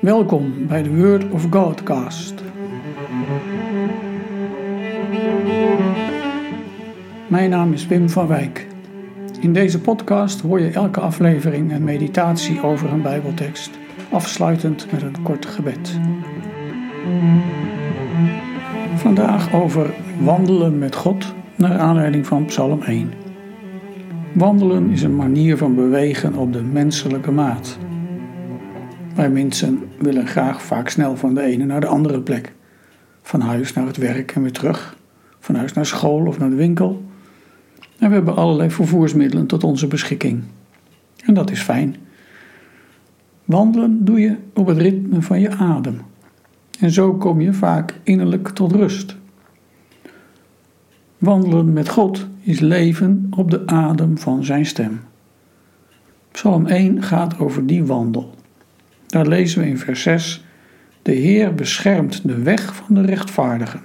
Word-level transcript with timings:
Welkom 0.00 0.66
bij 0.66 0.82
de 0.82 0.96
Word 0.96 1.30
of 1.30 1.46
Godcast. 1.50 2.34
Mijn 7.28 7.50
naam 7.50 7.72
is 7.72 7.86
Wim 7.86 8.10
van 8.10 8.26
Wijk. 8.26 8.66
In 9.40 9.52
deze 9.52 9.80
podcast 9.80 10.40
hoor 10.40 10.60
je 10.60 10.70
elke 10.70 11.00
aflevering 11.00 11.72
een 11.72 11.84
meditatie 11.84 12.62
over 12.62 12.92
een 12.92 13.02
Bijbeltekst, 13.02 13.70
afsluitend 14.10 14.92
met 14.92 15.02
een 15.02 15.22
kort 15.22 15.46
gebed. 15.46 15.98
Vandaag 18.94 19.54
over 19.54 19.94
wandelen 20.20 20.78
met 20.78 20.96
God 20.96 21.34
naar 21.56 21.78
aanleiding 21.78 22.26
van 22.26 22.44
Psalm 22.44 22.82
1. 22.82 23.12
Wandelen 24.32 24.90
is 24.90 25.02
een 25.02 25.16
manier 25.16 25.56
van 25.56 25.74
bewegen 25.74 26.34
op 26.34 26.52
de 26.52 26.62
menselijke 26.62 27.30
maat. 27.30 27.78
Wij 29.18 29.30
mensen 29.30 29.82
willen 29.98 30.26
graag 30.26 30.62
vaak 30.62 30.88
snel 30.88 31.16
van 31.16 31.34
de 31.34 31.42
ene 31.42 31.64
naar 31.64 31.80
de 31.80 31.86
andere 31.86 32.20
plek. 32.20 32.52
Van 33.22 33.40
huis 33.40 33.72
naar 33.72 33.86
het 33.86 33.96
werk 33.96 34.32
en 34.34 34.42
weer 34.42 34.52
terug. 34.52 34.96
Van 35.38 35.54
huis 35.54 35.72
naar 35.72 35.86
school 35.86 36.26
of 36.26 36.38
naar 36.38 36.50
de 36.50 36.56
winkel. 36.56 37.04
En 37.98 38.08
we 38.08 38.14
hebben 38.14 38.36
allerlei 38.36 38.70
vervoersmiddelen 38.70 39.46
tot 39.46 39.64
onze 39.64 39.86
beschikking. 39.86 40.42
En 41.24 41.34
dat 41.34 41.50
is 41.50 41.60
fijn. 41.60 41.96
Wandelen 43.44 44.04
doe 44.04 44.20
je 44.20 44.36
op 44.54 44.66
het 44.66 44.78
ritme 44.78 45.22
van 45.22 45.40
je 45.40 45.50
adem. 45.50 46.00
En 46.80 46.90
zo 46.90 47.14
kom 47.14 47.40
je 47.40 47.52
vaak 47.52 47.94
innerlijk 48.02 48.48
tot 48.48 48.72
rust. 48.72 49.16
Wandelen 51.18 51.72
met 51.72 51.88
God 51.88 52.26
is 52.40 52.60
leven 52.60 53.30
op 53.36 53.50
de 53.50 53.66
adem 53.66 54.18
van 54.18 54.44
zijn 54.44 54.66
stem. 54.66 55.00
Psalm 56.30 56.66
1 56.66 57.02
gaat 57.02 57.38
over 57.38 57.66
die 57.66 57.84
wandel. 57.84 58.36
Daar 59.08 59.26
lezen 59.26 59.62
we 59.62 59.68
in 59.68 59.78
vers 59.78 60.02
6: 60.02 60.44
De 61.02 61.12
Heer 61.12 61.54
beschermt 61.54 62.28
de 62.28 62.42
weg 62.42 62.74
van 62.74 62.94
de 62.94 63.00
rechtvaardigen. 63.00 63.82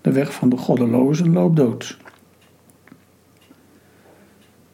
De 0.00 0.12
weg 0.12 0.32
van 0.32 0.48
de 0.48 0.56
goddelozen 0.56 1.32
loopt 1.32 1.56
dood. 1.56 1.98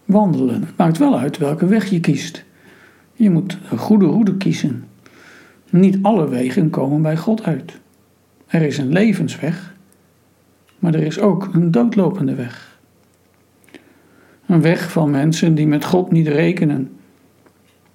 Wandelen 0.05 0.69
maakt 0.77 0.99
wel 0.99 1.19
uit 1.19 1.39
welke 1.39 1.67
weg 1.67 1.91
je 1.91 2.01
kiest. 2.01 2.45
Je 3.13 3.31
moet 3.31 3.59
een 3.71 3.79
goede 3.79 4.07
route 4.07 4.37
kiezen. 4.37 4.85
Niet 5.71 5.99
alle 6.03 6.29
wegen 6.29 6.71
komen 6.71 7.03
bij 7.03 7.17
God 7.17 7.43
uit. 7.43 7.81
Er 8.47 8.63
is 8.63 8.79
een 8.79 8.93
levensweg, 8.93 9.75
maar 10.79 10.95
er 10.95 11.03
is 11.03 11.19
ook 11.19 11.49
een 11.53 11.71
doodlopende 11.71 12.35
weg. 12.35 12.79
Een 14.47 14.61
weg 14.61 14.91
van 14.91 15.11
mensen 15.11 15.55
die 15.55 15.67
met 15.67 15.85
God 15.85 16.11
niet 16.11 16.29
rekenen 16.29 16.91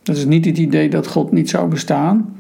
dat 0.10 0.18
is 0.18 0.26
niet 0.26 0.46
het 0.46 0.58
idee 0.58 0.90
dat 0.90 1.08
God 1.08 1.32
niet 1.32 1.50
zou 1.50 1.70
bestaan. 1.70 2.36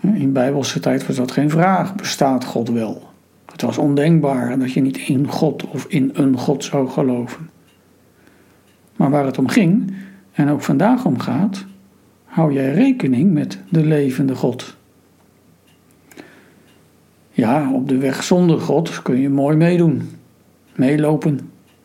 In 0.00 0.32
bijbelse 0.32 0.80
tijd 0.80 1.06
was 1.06 1.16
dat 1.16 1.30
geen 1.30 1.50
vraag. 1.50 1.94
Bestaat 1.94 2.44
God 2.44 2.68
wel? 2.68 3.02
Het 3.52 3.62
was 3.62 3.78
ondenkbaar 3.78 4.58
dat 4.58 4.72
je 4.72 4.80
niet 4.80 4.98
in 4.98 5.28
God 5.28 5.66
of 5.66 5.86
in 5.88 6.10
een 6.12 6.38
God 6.38 6.64
zou 6.64 6.88
geloven. 6.88 7.50
Maar 8.96 9.10
waar 9.10 9.24
het 9.24 9.38
om 9.38 9.48
ging, 9.48 9.94
en 10.32 10.48
ook 10.48 10.62
vandaag 10.62 11.04
om 11.04 11.18
gaat, 11.18 11.64
hou 12.24 12.52
jij 12.52 12.72
rekening 12.72 13.32
met 13.32 13.58
de 13.68 13.84
levende 13.84 14.34
God. 14.34 14.76
Ja, 17.30 17.70
op 17.72 17.88
de 17.88 17.98
weg 17.98 18.22
zonder 18.22 18.60
God 18.60 19.02
kun 19.02 19.20
je 19.20 19.30
mooi 19.30 19.56
meedoen. 19.56 20.08
Meelopen, 20.76 21.40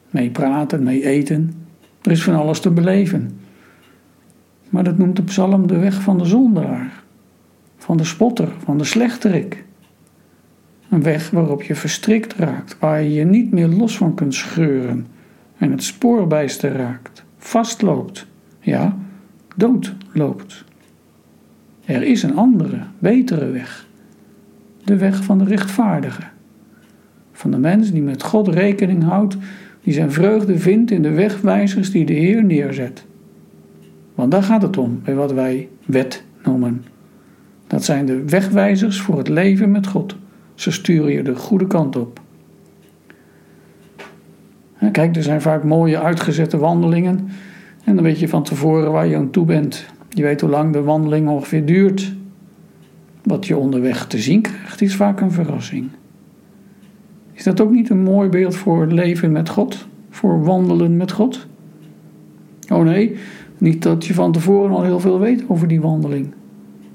meepraten, 0.10 0.84
mee 0.84 1.06
eten. 1.06 1.54
Er 2.02 2.12
is 2.12 2.24
van 2.24 2.36
alles 2.36 2.60
te 2.60 2.72
beleven. 2.72 3.40
Maar 4.70 4.84
dat 4.84 4.98
noemt 4.98 5.16
de 5.16 5.24
psalm 5.24 5.68
de 5.68 5.78
weg 5.78 6.02
van 6.02 6.18
de 6.18 6.26
zondaar, 6.26 7.04
van 7.78 7.98
de 7.98 8.04
spotter, 8.04 8.48
van 8.64 8.78
de 8.78 8.84
slechterik. 8.84 9.64
Een 10.90 11.04
weg 11.04 11.30
waarop 11.30 11.64
je 11.64 11.76
verstrikt 11.76 12.34
raakt, 12.34 12.78
waar 12.80 13.02
je 13.02 13.14
je 13.14 13.26
niet 13.26 13.52
meer 13.52 13.68
los 13.68 13.98
van 13.98 14.14
kunt 14.14 14.34
scheuren 14.34 15.08
en 15.58 15.72
het 15.72 15.84
spoorbijster 15.84 16.72
raakt, 16.72 17.24
vastloopt, 17.38 18.28
ja, 18.60 18.98
doodloopt. 19.56 20.64
Er 21.86 22.04
is 22.04 22.24
een 22.24 22.36
andere, 22.36 22.80
betere 23.00 23.50
weg. 23.50 23.88
De 24.84 24.98
weg 24.98 25.24
van 25.24 25.38
de 25.38 25.44
rechtvaardige. 25.44 26.24
Van 27.32 27.52
de 27.52 27.58
mens 27.58 27.92
die 27.92 28.02
met 28.02 28.24
God 28.24 28.48
rekening 28.48 29.04
houdt, 29.04 29.38
die 29.84 29.94
zijn 29.94 30.12
vreugde 30.12 30.58
vindt 30.58 30.92
in 30.92 31.02
de 31.02 31.12
wegwijzers 31.12 31.92
die 31.92 32.06
de 32.06 32.14
Heer 32.14 32.44
neerzet. 32.44 33.06
Want 34.20 34.32
daar 34.32 34.44
gaat 34.44 34.62
het 34.62 34.78
om 34.78 35.02
bij 35.04 35.16
wat 35.16 35.32
wij 35.32 35.70
wet 35.86 36.24
noemen. 36.44 36.86
Dat 37.68 37.84
zijn 37.84 38.06
de 38.06 38.24
wegwijzers 38.26 39.02
voor 39.02 39.18
het 39.18 39.28
leven 39.28 39.72
met 39.72 39.88
God. 39.88 40.16
Ze 40.56 40.72
sturen 40.72 41.12
je 41.12 41.24
de 41.24 41.36
goede 41.36 41.68
kant 41.68 41.96
op. 41.96 42.20
Kijk, 44.92 45.16
er 45.16 45.24
zijn 45.24 45.42
vaak 45.42 45.64
mooie 45.64 46.00
uitgezette 46.00 46.58
wandelingen. 46.58 47.30
En 47.84 47.96
dan 47.96 48.04
weet 48.04 48.20
je 48.20 48.28
van 48.28 48.44
tevoren 48.44 48.92
waar 48.92 49.08
je 49.08 49.16
aan 49.16 49.30
toe 49.30 49.46
bent. 49.46 49.86
Je 50.10 50.24
weet 50.24 50.42
hoe 50.42 50.50
lang 50.50 50.74
de 50.74 50.82
wandeling 50.82 51.28
ongeveer 51.28 51.66
duurt. 51.66 52.14
Wat 53.24 53.48
je 53.48 53.58
onderweg 53.58 54.08
te 54.08 54.18
zien 54.18 54.42
krijgt, 54.42 54.82
is 54.82 54.96
vaak 54.96 55.22
een 55.22 55.32
verrassing. 55.32 55.90
Is 57.32 57.44
dat 57.44 57.62
ook 57.62 57.72
niet 57.72 57.90
een 57.90 58.04
mooi 58.04 58.30
beeld 58.30 58.56
voor 58.56 58.88
leven 58.88 59.32
met 59.32 59.50
God? 59.50 59.88
Voor 60.10 60.44
wandelen 60.44 60.98
met 60.98 61.12
God? 61.12 61.48
Oh 62.70 62.84
nee, 62.84 63.16
niet 63.60 63.84
dat 63.84 64.06
je 64.06 64.14
van 64.14 64.32
tevoren 64.32 64.76
al 64.76 64.84
heel 64.84 65.00
veel 65.00 65.20
weet 65.20 65.44
over 65.48 65.68
die 65.68 65.82
wandeling, 65.82 66.34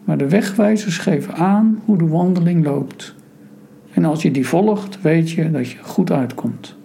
maar 0.04 0.18
de 0.18 0.28
wegwijzers 0.28 0.98
geven 0.98 1.34
aan 1.34 1.80
hoe 1.84 1.98
de 1.98 2.06
wandeling 2.06 2.64
loopt. 2.64 3.14
En 3.90 4.04
als 4.04 4.22
je 4.22 4.30
die 4.30 4.46
volgt, 4.46 5.02
weet 5.02 5.30
je 5.30 5.50
dat 5.50 5.70
je 5.70 5.78
goed 5.82 6.10
uitkomt. 6.10 6.76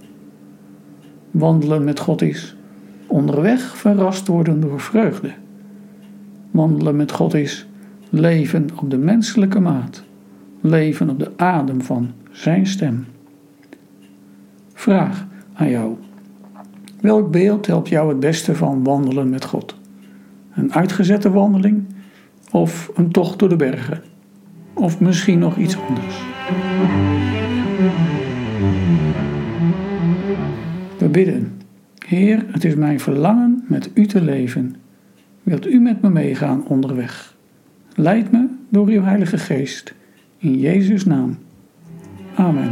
Wandelen 1.32 1.84
met 1.84 2.00
God 2.00 2.22
is 2.22 2.58
onderweg 3.10 3.78
verrast 3.78 4.28
worden 4.28 4.60
door 4.60 4.80
vreugde. 4.80 5.32
Wandelen 6.52 6.96
met 6.96 7.12
God 7.12 7.34
is 7.34 7.68
leven 8.10 8.68
op 8.76 8.90
de 8.90 8.98
menselijke 8.98 9.60
maat, 9.60 10.04
leven 10.62 11.10
op 11.10 11.20
de 11.20 11.32
adem 11.36 11.82
van 11.82 12.12
Zijn 12.32 12.68
stem. 12.68 13.06
Vraag 14.74 15.28
aan 15.54 15.70
jou. 15.70 15.96
Welk 17.02 17.32
beeld 17.32 17.66
helpt 17.66 17.90
jou 17.90 18.10
het 18.10 18.20
beste 18.20 18.56
van 18.56 18.84
wandelen 18.84 19.30
met 19.30 19.46
God? 19.46 19.76
Een 20.54 20.74
uitgezette 20.74 21.32
wandeling 21.32 21.86
of 22.52 22.92
een 22.96 23.12
tocht 23.12 23.40
door 23.40 23.50
de 23.50 23.56
bergen? 23.56 24.02
Of 24.74 25.00
misschien 25.00 25.40
nog 25.40 25.58
iets 25.58 25.78
anders? 25.88 26.22
We 30.98 31.10
bidden. 31.12 31.62
Heer, 32.08 32.46
het 32.52 32.64
is 32.64 32.76
mijn 32.76 33.00
verlangen 33.00 33.64
met 33.68 33.90
u 33.94 34.06
te 34.06 34.22
leven. 34.22 34.76
Wilt 35.44 35.68
u 35.68 35.80
met 35.80 36.02
me 36.02 36.10
meegaan 36.10 36.68
onderweg? 36.68 37.36
Leid 37.96 38.32
me 38.32 38.48
door 38.70 38.88
uw 38.88 39.02
Heilige 39.02 39.38
Geest. 39.38 39.94
In 40.38 40.60
Jezus' 40.60 41.06
naam. 41.06 41.38
Amen. 42.36 42.72